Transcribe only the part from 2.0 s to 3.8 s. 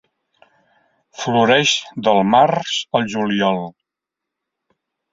del març al juliol.